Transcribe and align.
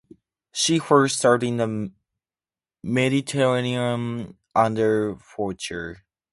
She 0.51 0.79
first 0.79 1.19
served 1.19 1.43
in 1.43 1.57
the 1.57 1.91
Mediterranean 2.81 4.35
under 4.55 5.15
Faucher. 5.17 5.97